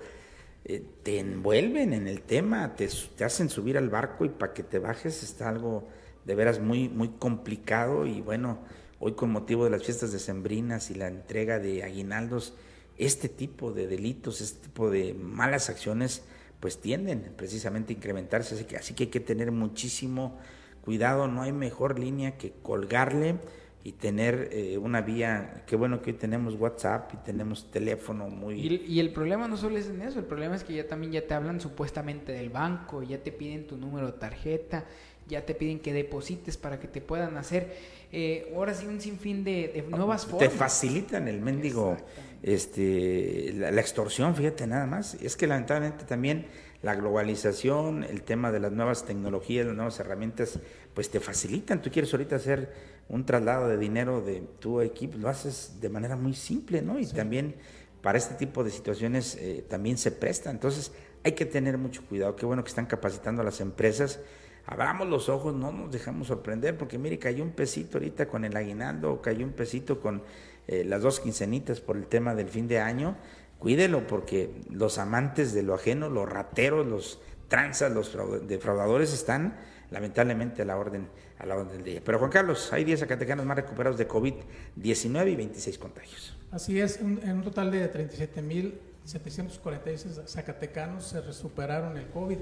[0.69, 2.89] eh, te envuelven en el tema, te,
[3.25, 5.87] hacen subir al barco y para que te bajes está algo
[6.25, 8.59] de veras muy, muy complicado y bueno,
[8.99, 12.55] hoy con motivo de las fiestas decembrinas y la entrega de aguinaldos,
[12.99, 16.25] este tipo de delitos, este tipo de malas acciones,
[16.59, 20.37] pues tienden precisamente a incrementarse, así que, así que hay que tener muchísimo
[20.81, 23.37] cuidado, no hay mejor línea que colgarle
[23.87, 28.57] y tener eh, una vía, qué bueno que hoy tenemos WhatsApp y tenemos teléfono muy...
[28.57, 31.25] Y, el problema no solo es en eso, el problema es que ya también ya
[31.25, 34.87] te hablan supuestamente del banco, ya te piden tu número de tarjeta,
[35.29, 37.77] ya te piden que deposites para que te puedan hacer,
[38.11, 40.51] eh, ahora sí un sinfín de, nuevas formas.
[40.51, 41.97] Te facilitan el mendigo,
[42.43, 46.47] este, la, la extorsión, fíjate nada más, es que lamentablemente también
[46.83, 50.59] la globalización, el tema de las nuevas tecnologías, las nuevas herramientas,
[50.95, 51.83] pues te facilitan.
[51.83, 56.17] Tú quieres ahorita hacer un traslado de dinero de tu equipo, lo haces de manera
[56.17, 56.99] muy simple, ¿no?
[56.99, 57.55] Y también
[58.03, 60.51] para este tipo de situaciones eh, también se presta.
[60.51, 60.93] Entonces
[61.25, 62.37] hay que tener mucho cuidado.
[62.37, 64.21] Qué bueno que están capacitando a las empresas.
[64.67, 68.57] Abramos los ojos, no nos dejamos sorprender, porque mire, cayó un pesito ahorita con el
[68.57, 70.23] aguinaldo, cayó un pesito con
[70.67, 73.17] eh, las dos quincenitas por el tema del fin de año.
[73.61, 78.17] Cuídelo, porque los amantes de lo ajeno, los rateros, los tranzas, los
[78.49, 79.57] defraudadores están
[79.91, 82.03] lamentablemente a la orden a la orden del día.
[82.05, 86.35] Pero Juan Carlos, hay 10 zacatecanos más recuperados de COVID-19 y 26 contagios.
[86.51, 92.39] Así es, en un total de 37.746 zacatecanos se recuperaron el COVID.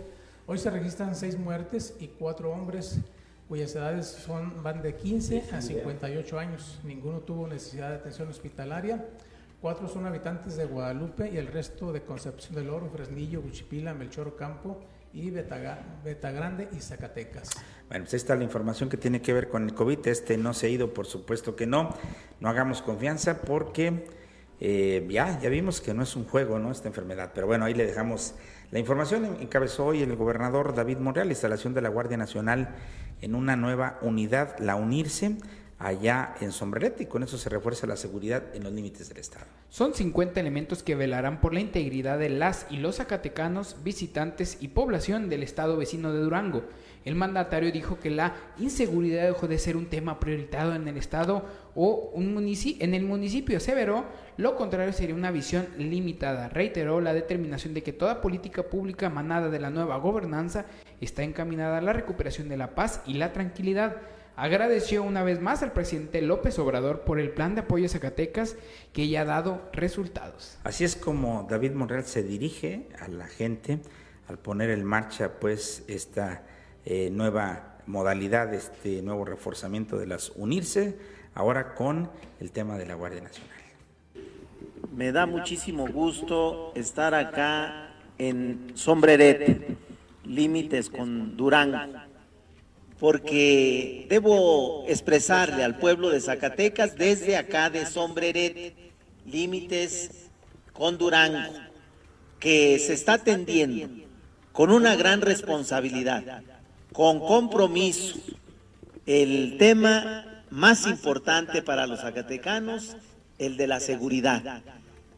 [0.46, 3.00] Hoy se registran 6 muertes y 4 hombres
[3.48, 6.78] cuyas edades son, van de 15 a 58 años.
[6.84, 9.04] Ninguno tuvo necesidad de atención hospitalaria.
[9.60, 14.36] Cuatro son habitantes de Guadalupe y el resto de Concepción del Oro, Fresnillo, Buchipila, Melchor
[14.36, 14.80] Campo
[15.14, 17.50] y Beta, Grande y Zacatecas.
[17.88, 20.06] Bueno, pues esta es la información que tiene que ver con el COVID.
[20.08, 21.94] Este no se ha ido, por supuesto que no.
[22.40, 24.06] No hagamos confianza porque
[24.58, 26.72] eh, ya, ya vimos que no es un juego, ¿no?
[26.72, 27.30] Esta enfermedad.
[27.32, 28.34] Pero bueno, ahí le dejamos
[28.72, 29.36] la información.
[29.40, 32.74] Encabezó hoy el gobernador David Monreal, instalación de la Guardia Nacional
[33.20, 35.36] en una nueva unidad, la UNIRSE
[35.78, 39.46] allá en Sombrerete y con eso se refuerza la seguridad en los límites del Estado.
[39.68, 44.68] Son 50 elementos que velarán por la integridad de las y los zacatecanos, visitantes y
[44.68, 46.64] población del Estado vecino de Durango.
[47.04, 51.44] El mandatario dijo que la inseguridad dejó de ser un tema prioritado en el Estado
[51.74, 53.56] o un en el municipio.
[53.56, 54.04] Aseveró,
[54.36, 56.48] lo contrario sería una visión limitada.
[56.48, 60.66] Reiteró la determinación de que toda política pública manada de la nueva gobernanza
[61.00, 63.96] está encaminada a la recuperación de la paz y la tranquilidad
[64.36, 68.56] agradeció una vez más al presidente López Obrador por el plan de apoyo a Zacatecas
[68.92, 70.58] que ya ha dado resultados.
[70.64, 73.80] Así es como David Monreal se dirige a la gente
[74.28, 76.42] al poner en marcha pues esta
[76.84, 80.96] eh, nueva modalidad, este nuevo reforzamiento de las unirse,
[81.34, 83.52] ahora con el tema de la Guardia Nacional.
[84.94, 89.76] Me da muchísimo gusto estar acá en Sombrerete,
[90.24, 91.78] límites con Durango
[93.04, 98.74] porque debo expresarle al pueblo de Zacatecas desde acá de Sombreret
[99.26, 100.30] límites
[100.72, 101.52] con Durango,
[102.40, 104.06] que se está atendiendo
[104.52, 106.40] con una gran responsabilidad,
[106.94, 108.16] con compromiso,
[109.04, 112.96] el tema más importante para los zacatecanos,
[113.38, 114.62] el de la seguridad.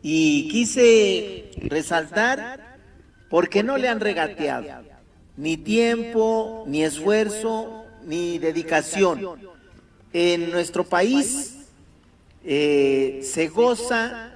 [0.02, 2.80] Y quise resaltar
[3.30, 4.85] porque no le han regateado
[5.36, 9.38] ni tiempo, ni esfuerzo, ni dedicación.
[10.12, 11.56] En nuestro país
[12.44, 14.32] eh, se goza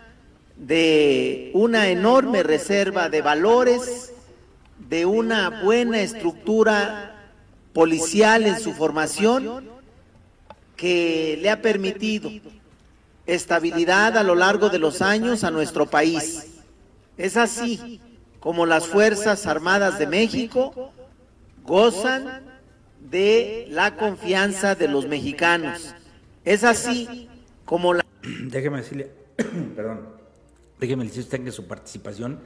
[0.56, 4.12] de una enorme reserva de valores,
[4.88, 7.32] de una buena estructura
[7.72, 9.68] policial en su formación
[10.76, 12.30] que le ha permitido
[13.26, 16.46] estabilidad a lo largo de los años a nuestro país.
[17.16, 18.00] Es así
[18.40, 20.92] como las Fuerzas Armadas de México
[21.64, 22.42] gozan
[23.10, 25.94] de la confianza de los mexicanos.
[26.44, 27.28] Es así
[27.64, 28.04] como la...
[28.22, 29.10] Déjeme decirle,
[29.76, 30.08] perdón,
[30.78, 32.40] déjeme decirle usted que su participación,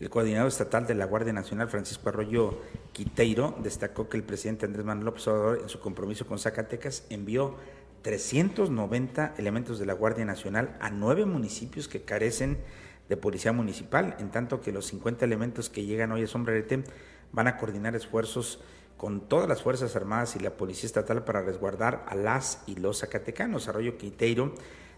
[0.00, 2.60] el coordinador estatal de la Guardia Nacional, Francisco Arroyo
[2.92, 7.56] Quiteiro, destacó que el presidente Andrés Manuel López Obrador, en su compromiso con Zacatecas, envió
[8.02, 12.58] 390 elementos de la Guardia Nacional a nueve municipios que carecen de
[13.16, 16.84] policía municipal, en tanto que los 50 elementos que llegan hoy a Sombrerete
[17.32, 18.60] van a coordinar esfuerzos
[18.96, 22.98] con todas las Fuerzas Armadas y la Policía Estatal para resguardar a las y los
[23.00, 23.68] zacatecanos.
[23.68, 24.54] Arroyo Quiteiro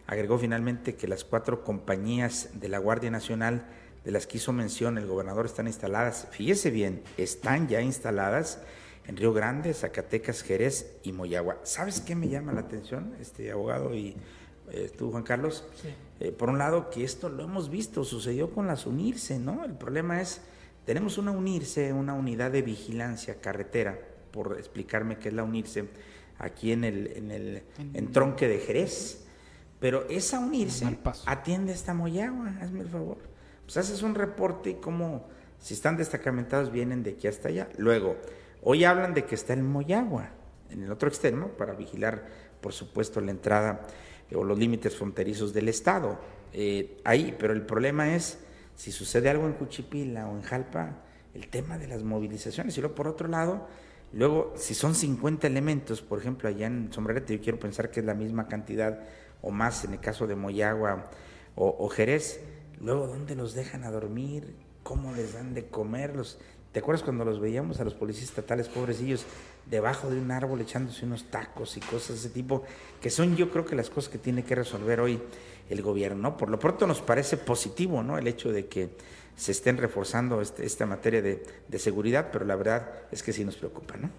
[0.06, 3.66] agregó finalmente que las cuatro compañías de la Guardia Nacional
[4.04, 8.60] de las que hizo mención el gobernador están instaladas, fíjese bien, están ya instaladas
[9.06, 11.58] en Río Grande, Zacatecas, Jerez y Moyagua.
[11.64, 14.16] ¿Sabes qué me llama la atención, este abogado y
[14.70, 15.66] eh, tú, Juan Carlos?
[16.20, 19.64] Eh, por un lado, que esto lo hemos visto, sucedió con las unirse, ¿no?
[19.64, 20.42] El problema es
[20.84, 23.98] tenemos una UNIRSE, una unidad de vigilancia carretera,
[24.30, 25.88] por explicarme qué es la UNIRSE,
[26.38, 27.62] aquí en el, en el
[27.94, 29.24] en Tronque de Jerez.
[29.78, 33.18] Pero esa UNIRSE atiende esta Moyagua, hazme el favor.
[33.64, 35.26] Pues haces un reporte y como
[35.58, 37.68] si están destacamentados vienen de aquí hasta allá.
[37.78, 38.16] Luego,
[38.62, 40.30] hoy hablan de que está en Moyagua,
[40.70, 42.26] en el otro extremo, para vigilar,
[42.60, 43.86] por supuesto, la entrada
[44.34, 46.18] o los límites fronterizos del Estado.
[46.52, 48.38] Eh, ahí, pero el problema es
[48.74, 51.02] si sucede algo en Cuchipila o en Jalpa,
[51.34, 52.76] el tema de las movilizaciones.
[52.76, 53.66] Y luego, por otro lado,
[54.12, 58.06] luego, si son 50 elementos, por ejemplo, allá en Sombrerete, yo quiero pensar que es
[58.06, 59.00] la misma cantidad
[59.42, 61.10] o más en el caso de Moyagua
[61.56, 62.40] o, Jerez,
[62.80, 64.54] luego, ¿dónde los dejan a dormir?
[64.82, 66.14] ¿Cómo les dan de comer?
[66.72, 69.24] ¿Te acuerdas cuando los veíamos a los policías estatales, pobrecillos,
[69.66, 72.62] debajo de un árbol echándose unos tacos y cosas de ese tipo,
[73.00, 75.20] que son yo creo que las cosas que tiene que resolver hoy
[75.68, 76.36] el gobierno.
[76.36, 78.18] Por lo pronto nos parece positivo ¿no?
[78.18, 78.90] el hecho de que
[79.36, 83.56] se estén reforzando este, esta materia de, seguridad, pero la verdad es que sí nos
[83.56, 83.96] preocupa.
[83.96, 84.10] ¿no?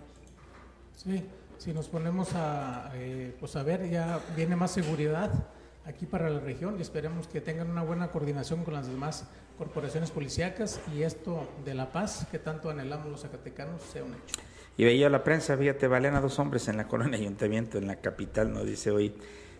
[0.95, 1.23] Sí,
[1.57, 5.31] si nos ponemos a, eh, pues a ver, ya viene más seguridad
[5.85, 10.11] aquí para la región y esperemos que tengan una buena coordinación con las demás corporaciones
[10.11, 14.41] policíacas y esto de la paz que tanto anhelamos los zacatecanos sea un hecho.
[14.77, 17.97] Y veía la prensa, fíjate, valen a dos hombres en la colonia ayuntamiento, en la
[17.97, 18.63] capital, ¿no?
[18.63, 19.13] Dice hoy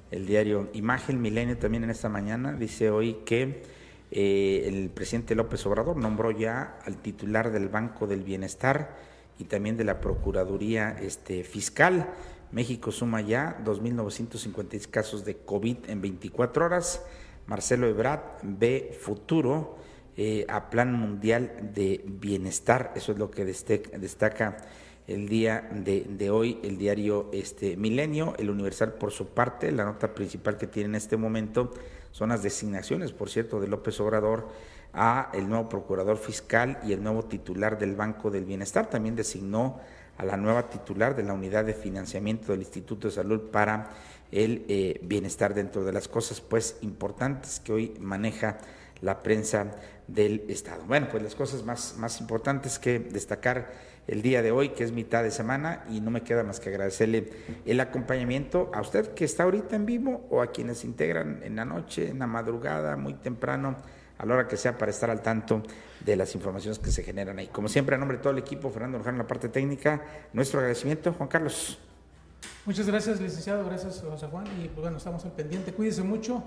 [0.09, 3.63] el diario Imagen Milenio también en esta mañana, dice hoy que
[4.11, 8.95] eh, el presidente López Obrador nombró ya al titular del Banco del Bienestar
[9.39, 12.09] y también de la Procuraduría este, Fiscal.
[12.51, 17.03] México suma ya 2.956 casos de COVID en 24 horas.
[17.47, 19.77] Marcelo Ebrard ve futuro
[20.17, 22.91] eh, a Plan Mundial de Bienestar.
[22.95, 24.57] Eso es lo que destaca
[25.07, 30.13] el día de, hoy el diario este, Milenio, el Universal por su parte, la nota
[30.13, 31.71] principal que tiene en este momento
[32.11, 34.49] son las designaciones, por cierto, de López Obrador
[34.93, 38.89] a el nuevo procurador fiscal y el nuevo titular del Banco del Bienestar.
[38.89, 39.79] También designó
[40.21, 43.89] a la nueva titular de la unidad de financiamiento del Instituto de Salud para
[44.31, 48.59] el eh, bienestar dentro de las cosas pues importantes que hoy maneja
[49.01, 49.71] la prensa
[50.07, 50.83] del Estado.
[50.85, 53.71] Bueno, pues las cosas más, más importantes que destacar
[54.07, 56.69] el día de hoy, que es mitad de semana, y no me queda más que
[56.69, 57.29] agradecerle
[57.65, 61.65] el acompañamiento a usted que está ahorita en vivo o a quienes integran en la
[61.65, 63.77] noche, en la madrugada, muy temprano,
[64.21, 65.63] a la hora que sea, para estar al tanto
[65.99, 67.47] de las informaciones que se generan ahí.
[67.47, 70.01] Como siempre, a nombre de todo el equipo, Fernando Luján en la parte técnica,
[70.31, 71.79] nuestro agradecimiento, Juan Carlos.
[72.65, 76.43] Muchas gracias, licenciado, gracias, José Juan, y pues bueno, estamos al pendiente, cuídese mucho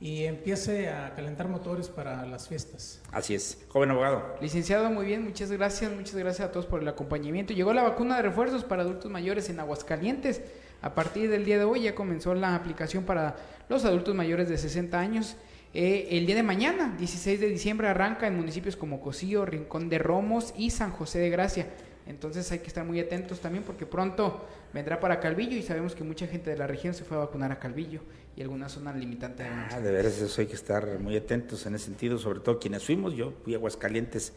[0.00, 3.00] y empiece a calentar motores para las fiestas.
[3.12, 3.64] Así es.
[3.68, 4.34] Joven abogado.
[4.40, 7.52] Licenciado, muy bien, muchas gracias, muchas gracias a todos por el acompañamiento.
[7.52, 10.42] Llegó la vacuna de refuerzos para adultos mayores en Aguascalientes.
[10.80, 13.36] A partir del día de hoy ya comenzó la aplicación para
[13.68, 15.36] los adultos mayores de 60 años.
[15.74, 19.98] Eh, el día de mañana, 16 de diciembre, arranca en municipios como Cocío, Rincón de
[19.98, 21.66] Romos y San José de Gracia.
[22.06, 26.04] Entonces hay que estar muy atentos también porque pronto vendrá para Calvillo y sabemos que
[26.04, 28.00] mucha gente de la región se fue a vacunar a Calvillo
[28.36, 29.46] y algunas zonas limitantes.
[29.48, 32.84] Ah, de veras, eso hay que estar muy atentos en ese sentido, sobre todo quienes
[32.84, 33.14] fuimos.
[33.14, 34.32] Yo fui a Aguascalientes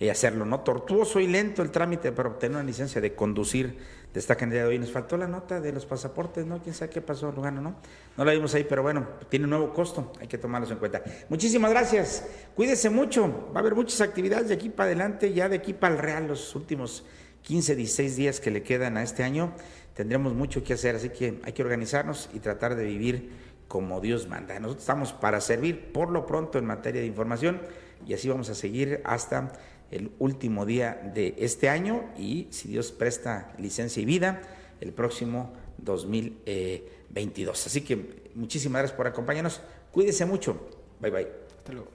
[0.00, 0.60] y hacerlo, ¿no?
[0.60, 3.76] Tortuoso y lento el trámite para obtener una licencia de conducir
[4.14, 4.78] de esta cantidad de hoy.
[4.78, 6.62] Nos faltó la nota de los pasaportes, ¿no?
[6.62, 7.74] ¿Quién sabe qué pasó, Lugano, no?
[8.16, 11.02] No la vimos ahí, pero bueno, tiene un nuevo costo, hay que tomarlos en cuenta.
[11.28, 15.56] Muchísimas gracias, cuídese mucho, va a haber muchas actividades de aquí para adelante, ya de
[15.56, 17.04] aquí para el Real, los últimos
[17.42, 19.52] 15, 16 días que le quedan a este año,
[19.94, 23.32] tendremos mucho que hacer, así que hay que organizarnos y tratar de vivir
[23.66, 24.58] como Dios manda.
[24.60, 27.60] Nosotros estamos para servir por lo pronto en materia de información
[28.06, 29.52] y así vamos a seguir hasta
[29.94, 34.42] el último día de este año y si Dios presta licencia y vida,
[34.80, 37.66] el próximo 2022.
[37.66, 39.60] Así que muchísimas gracias por acompañarnos.
[39.92, 40.68] Cuídese mucho.
[41.00, 41.28] Bye bye.
[41.58, 41.94] Hasta luego.